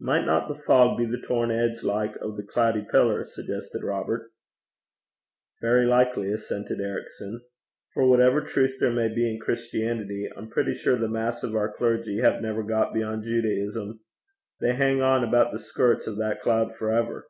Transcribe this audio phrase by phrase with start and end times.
[0.00, 4.30] 'Michtna the fog be the torn edge like, o' the cloody pillar?' suggested Robert.
[5.60, 7.42] 'Very likely,' assented Ericson;
[7.92, 11.70] 'for, whatever truth there may be in Christianity, I'm pretty sure the mass of our
[11.70, 14.00] clergy have never got beyond Judaism.
[14.62, 17.26] They hang on about the skirts of that cloud for ever.'